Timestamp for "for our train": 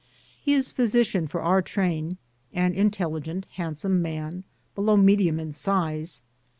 1.27-2.17